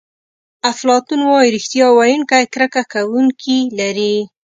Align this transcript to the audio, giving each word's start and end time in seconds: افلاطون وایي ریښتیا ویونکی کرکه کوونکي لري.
افلاطون 0.71 1.19
وایي 1.29 1.49
ریښتیا 1.55 1.87
ویونکی 1.91 2.45
کرکه 2.53 2.83
کوونکي 2.93 3.57
لري. 3.79 4.15